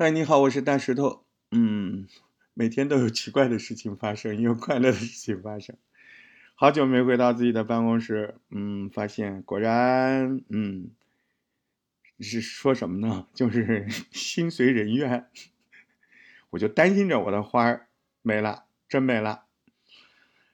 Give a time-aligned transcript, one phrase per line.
[0.00, 1.24] 嗨，你好，我是大石头。
[1.50, 2.06] 嗯，
[2.54, 5.76] 每天都有奇怪的事情发生，也有快乐的事情发生。
[6.54, 10.92] 好久没回到自己的办公室，嗯，发现果然，嗯，
[12.20, 13.26] 是说什么呢？
[13.34, 15.26] 就是 心随人愿。
[16.50, 17.88] 我就担心着我的花儿
[18.22, 19.46] 没了，真没了。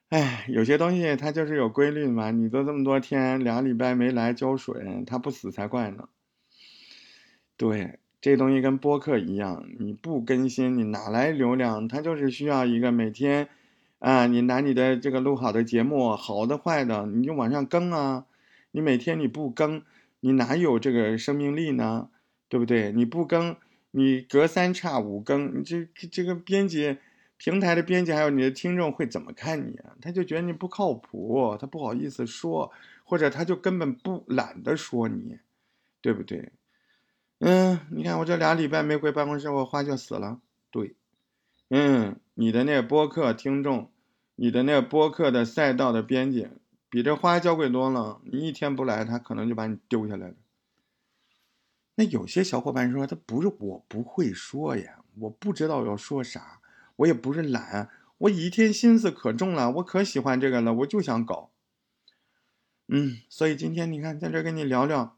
[0.08, 2.30] 哎，有些东西它就是有规律嘛。
[2.30, 6.08] 你都这么多天，两个礼拜没来浇水，它不死才怪呢。
[7.58, 7.98] 对。
[8.24, 11.86] 这东西跟播客一样，你不更新，你哪来流量？
[11.86, 13.50] 它就是需要一个每天，
[13.98, 18.24] 啊，你拿你的这个录好的节目，好的坏的，你就往上更啊。
[18.70, 19.82] 你每天你不更，
[20.20, 22.08] 你哪有这个生命力呢？
[22.48, 22.92] 对不对？
[22.92, 23.56] 你不更，
[23.90, 26.96] 你隔三差五更，你这这个编辑
[27.36, 29.92] 平台的编辑还有你的听众会怎么看你啊？
[30.00, 32.72] 他就觉得你不靠谱，他不好意思说，
[33.04, 35.40] 或者他就根本不懒得说你，
[36.00, 36.52] 对不对？
[37.40, 40.40] 嗯，你看我这俩礼拜没回办公室，我花就死了。
[40.70, 40.94] 对，
[41.68, 43.90] 嗯，你的那播客听众，
[44.36, 46.48] 你的那播客的赛道的编辑，
[46.88, 48.20] 比这花娇贵多了。
[48.24, 50.34] 你一天不来，他可能就把你丢下来了。
[51.96, 56.60] 那有些小伙伴说，他不是我不会说呀，我不知道要说啥，
[56.96, 61.50] 我也不是懒，我一天心思可重了，我可喜欢这个了，我就想搞。
[62.88, 65.16] 嗯，所以今天你看，在这跟你聊聊。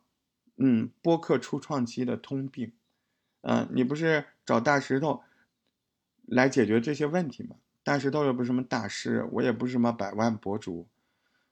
[0.56, 2.72] 嗯，播客初创期的通病，
[3.42, 5.22] 嗯，你不是找大石头
[6.24, 7.56] 来解决这些问题吗？
[7.82, 10.88] 大石头又不是什么大师，我也不是什么百万博主，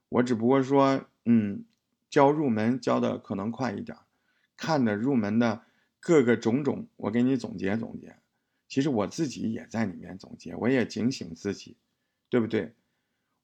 [0.09, 1.65] 我只不过说，嗯，
[2.11, 3.97] 教入门教的可能快一点，
[4.57, 5.63] 看的入门的
[6.01, 8.17] 各个种种，我给你总结总结。
[8.67, 11.77] 其实我自己也在里面总结，我也警醒自己，
[12.29, 12.75] 对不对？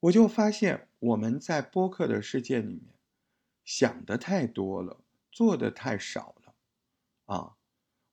[0.01, 2.95] 我就发现我们在播客的世界里面
[3.65, 4.97] 想的太多了。
[5.41, 6.55] 做的太少了，
[7.35, 7.57] 啊，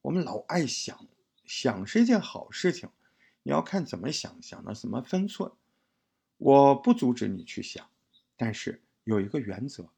[0.02, 0.97] 我们老爱想，
[1.44, 2.88] 想是一件好事情，
[3.44, 5.52] 你要看怎么想，想的什么分寸。
[6.38, 7.86] 我不阻止你去想，
[8.38, 9.89] 但是有一个原则，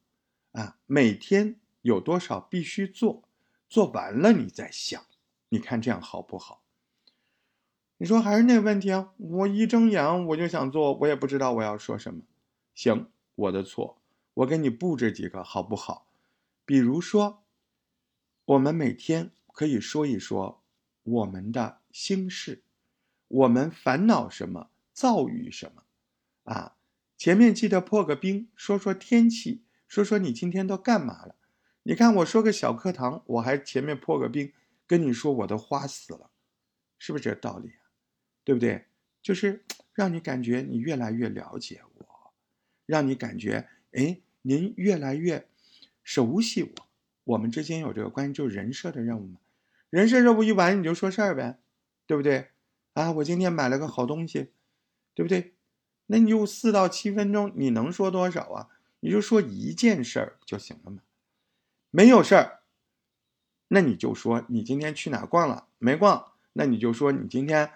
[0.54, 3.24] 啊，每天有多少必须做，
[3.70, 5.06] 做完了你再想，
[5.50, 6.64] 你看这样好不好？
[7.98, 12.24] 你说还是那个问题啊，我一睁眼我就想做，我也不知道我要说什么。
[12.74, 14.02] 行，我的错，
[14.34, 16.08] 我给你布置几个好不好？
[16.70, 17.44] 比如说，
[18.46, 20.62] 我们每天可以说一说
[21.02, 22.62] 我们的心事，
[23.28, 25.84] 我们烦恼什么，躁郁什么，
[26.44, 26.76] 啊，
[27.18, 31.34] 前面记得破个冰，说说天气，说说你今天都干嘛了。
[31.82, 34.54] 你看我说个小课堂，我还前面破个冰，
[34.86, 36.30] 跟你说我的花死了，
[37.00, 37.90] 是不是这道理啊？
[38.44, 38.86] 对不对？
[39.24, 42.34] 就是让你感觉你越来越了解我，
[42.86, 45.48] 让你感觉哎，您越来越。
[46.10, 46.88] 熟悉我，
[47.24, 49.38] 我们之间有这个关系，就是人设的任务嘛。
[49.92, 51.60] 人设任务一完，你就说事儿呗，
[52.08, 52.48] 对不对？
[52.94, 54.50] 啊，我今天买了个好东西，
[55.14, 55.54] 对不对？
[56.08, 58.70] 那你就四到七分钟，你能说多少啊？
[59.02, 61.04] 你就说一件事儿就行了嘛。
[61.92, 62.62] 没有事儿，
[63.68, 65.68] 那你就说你今天去哪逛了？
[65.78, 67.70] 没逛，那你就说你今天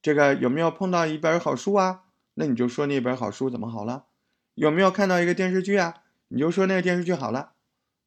[0.00, 2.04] 这个有没有碰到一本好书啊？
[2.32, 4.06] 那你就说那本好书怎么好了？
[4.54, 6.02] 有没有看到一个电视剧啊？
[6.28, 7.52] 你就说那个电视剧好了。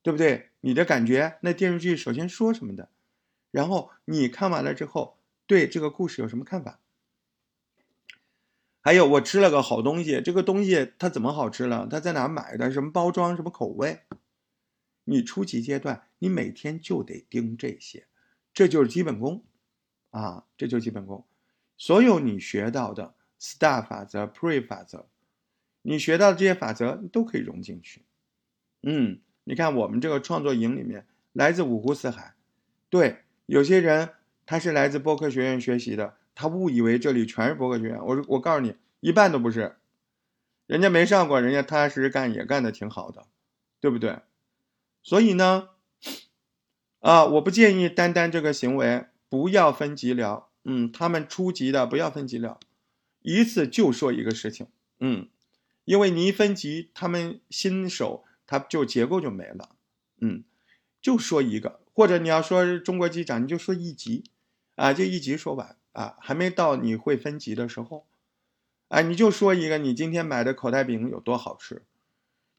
[0.08, 0.52] 对不对？
[0.62, 2.88] 你的感觉，那电视剧首先说什么的，
[3.52, 6.80] 然后你看完了之后，对这个故事有什么看法？
[8.80, 11.86] 还有，我吃了个好东西，这个东西它怎么好吃了？
[11.92, 12.72] 它在哪买的？
[12.72, 13.36] 什么包装？
[13.36, 14.00] 什么口味？
[15.04, 18.08] 你初级阶段，你每天就得盯这些，
[18.54, 19.44] 这就是基本功
[20.12, 21.28] 啊，这就是基本功。
[21.76, 25.10] 所有你学到的 STAR 法则、PRE 法则，
[25.82, 28.06] 你学到的这些法则，都可以融进去。
[28.84, 29.20] 嗯。
[29.50, 32.34] 你看，我们这个创作营里面来自五湖四海，
[32.90, 34.10] 对，有些人
[34.46, 38.06] 他是来自播客学院学习的，他误以为这里全是播客学院。
[38.06, 39.78] 我我告诉你，一半都不是，
[40.66, 43.26] 人家没上过，人家踏踏实实干也干的挺好的，
[43.80, 44.20] 对不对？
[45.02, 45.70] 所以呢，
[47.00, 52.60] 啊，我不建议单单这个行为，不要分级聊，嗯，他们初级的不要分级聊，
[53.22, 54.68] 一次就说一个事情，
[55.00, 55.30] 嗯，
[55.86, 58.26] 因为你一分级，他们新手。
[58.48, 59.76] 它就结构就没了，
[60.22, 60.46] 嗯，
[61.02, 64.24] 就说一个，或者你要说中国机长，你就说一级，
[64.76, 68.08] 啊，就一级说完啊，还没到你会分级的时候，
[68.88, 71.84] 啊，你就说一个你今天买的口袋饼有多好吃，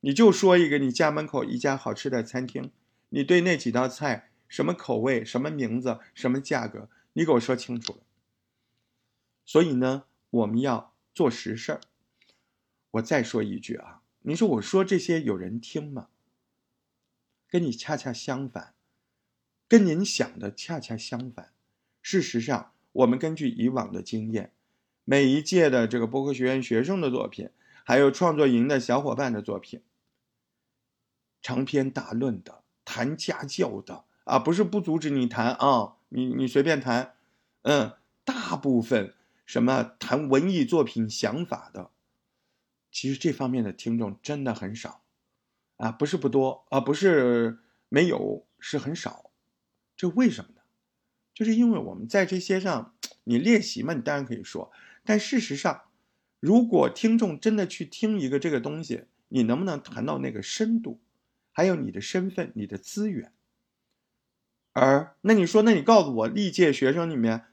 [0.01, 2.71] 你就说一个你家门口一家好吃的餐厅，
[3.09, 7.99] 你对那几道菜什么口味、什么名字、什么价格，你给我说清楚了。
[9.47, 11.81] 所以呢，我们要做实事儿。
[12.93, 13.98] 我再说一句啊。
[14.29, 16.09] 你说我说这些有人听吗？
[17.49, 18.75] 跟你恰恰相反，
[19.67, 21.55] 跟您想的恰恰相反。
[22.03, 24.53] 事实上，我们根据以往的经验，
[25.05, 27.49] 每一届的这个播客学院学生的作品，
[27.85, 29.81] 还有创作营的小伙伴的作品，
[31.41, 37.15] 长篇大论的、谈家教的啊，不是不阻止你谈啊，你你随便谈，
[37.63, 39.15] 嗯，大部分
[39.47, 41.91] 什么谈文艺作品想法的，
[42.99, 45.05] 其实这方面的听众真的很少，
[45.77, 49.31] 啊，不是不多啊，不是没有，是很少，
[49.97, 50.63] 这为什么呢？
[51.33, 54.73] 就是因为我们在这些上，你练习嘛，你当然可以说，
[55.05, 55.83] 但事实上，
[56.41, 60.99] 如果听众真的去听一个这个东西，你能不能谈到那个深度？
[61.53, 63.33] 还有你的身份、你的资源，
[64.73, 67.45] 而那你说，那你告诉我，历届学生里面，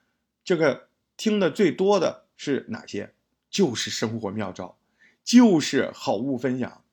[0.44, 3.14] 这个听的最多的是哪些？
[3.52, 4.76] 就是生活妙招，
[5.26, 6.84] 就是好物分享。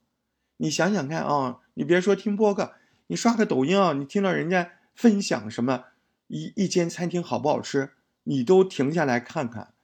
[0.57, 2.73] 你想想看啊，你别说听播客，
[3.09, 5.85] 你刷个抖音啊，你听到人家分享什么
[6.29, 7.91] 一一间餐厅好不好吃，
[8.25, 9.75] 你都停下来看看，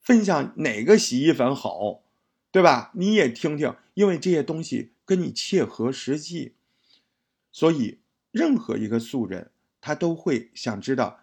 [0.00, 2.02] 分享哪个洗衣粉好，
[2.52, 2.92] 对吧？
[2.94, 6.54] 你也听听，因为这些东西跟你切合实际。
[7.50, 7.98] 所以，
[8.30, 9.50] 任何一个素人，
[9.80, 11.20] 他都会想知道，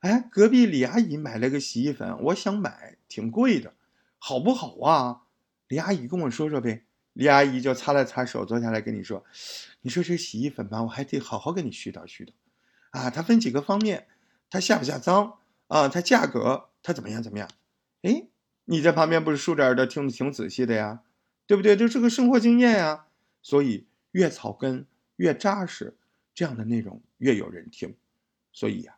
[0.00, 3.72] 哎，隔壁李阿姨买了个洗衣粉，我想买，挺贵的，
[4.18, 5.22] 好不好啊？
[5.68, 6.84] 李阿姨跟我说说呗。
[7.12, 9.24] 李阿姨就擦了擦手，坐下来跟你说
[9.80, 12.30] ：“你说这洗衣粉吧，我还得好好跟你絮叨絮叨，
[12.90, 14.06] 啊，它分几个方面，
[14.50, 15.88] 它下不下脏啊？
[15.88, 17.48] 它价格它怎么样怎么样？
[18.02, 18.28] 哎，
[18.66, 21.02] 你在旁边不是竖着耳朵听的挺仔细的呀，
[21.46, 21.74] 对不对？
[21.74, 23.06] 这是个生活经验呀。
[23.42, 24.86] 所以越草根。”
[25.16, 25.96] 越扎实，
[26.34, 27.96] 这样的内容越有人听，
[28.52, 28.96] 所以呀，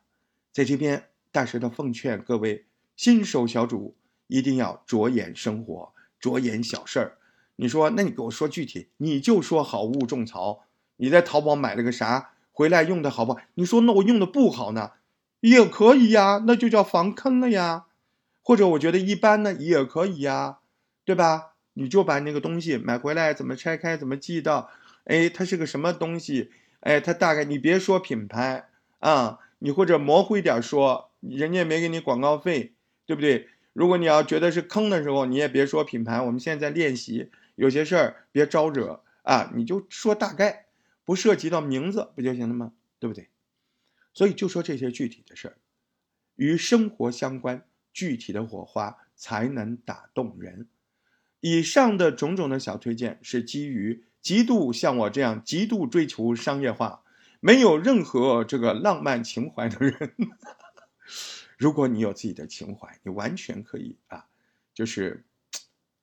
[0.51, 1.01] 在这边
[1.31, 2.65] 大石头奉劝各位
[2.97, 3.95] 新手小主，
[4.27, 7.17] 一定要着眼生活，着眼小事儿。
[7.55, 10.65] 你说，那你给我说具体，你就说好物种草。
[10.97, 13.39] 你在淘宝买了个啥，回来用的好不好？
[13.55, 14.91] 你说那我用的不好呢，
[15.41, 17.85] 也可以呀，那就叫防坑了呀。
[18.41, 20.59] 或者我觉得一般呢，也可以呀，
[21.05, 21.53] 对吧？
[21.73, 24.69] 你就把那个东西买回来，怎么拆开，怎么寄到。
[25.05, 26.51] 哎，它是个什么东西？
[26.81, 28.69] 哎，它大概你别说品牌
[28.99, 32.73] 啊，你或者模糊一点说，人家没给你广告费，
[33.05, 33.47] 对不对？
[33.73, 36.21] 如果你要觉得是坑的时候，你也别说品牌。
[36.21, 40.65] 我们现在在练习，有些事儿别招惹啊，你就说大概，
[41.05, 42.73] 不涉及到名字不就行了吗？
[42.99, 43.29] 对不对？
[44.13, 45.57] 所以就说这些具体的事儿，
[46.35, 50.67] 与生活相关，具体的火花才能打动人。
[51.39, 54.03] 以上的种种的小推荐是基于。
[54.21, 57.03] 极度像我这样极度追求商业化，
[57.39, 60.13] 没有任何这个浪漫情怀的人，
[61.59, 64.27] 如果你有自己的情怀，你完全可以啊，
[64.73, 65.25] 就是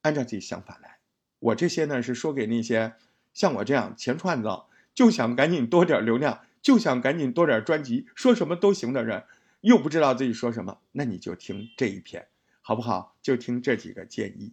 [0.03, 0.99] 按照自己想法来。
[1.39, 2.93] 我这些呢是说给那些
[3.33, 4.51] 像我这样钱串子
[4.95, 9.25] 就想赶紧多点流量，就想赶紧多点专辑，说什么都行的人，
[9.63, 12.29] 又不知道自己说什么，那你就听这一篇，
[12.61, 13.17] 好不好？
[13.23, 14.53] 就听这几个建议。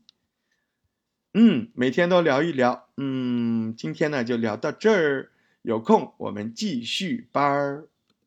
[1.33, 2.87] 嗯，每天都聊一聊。
[2.95, 5.31] 嗯，今天呢就聊到这儿，
[5.63, 7.89] 有空我们继续班儿。